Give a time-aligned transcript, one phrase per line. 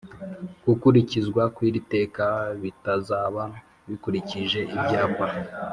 [0.65, 2.25] gukurikizwa kw'iri teka
[2.61, 3.43] bitazaba
[3.87, 5.25] bikurikije ibyapa